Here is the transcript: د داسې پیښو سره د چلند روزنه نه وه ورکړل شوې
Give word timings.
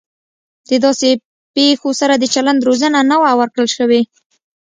د 0.69 0.71
داسې 0.85 1.09
پیښو 1.55 1.89
سره 2.01 2.13
د 2.17 2.23
چلند 2.33 2.59
روزنه 2.67 2.99
نه 3.11 3.17
وه 3.21 3.31
ورکړل 3.39 3.67
شوې 3.77 4.01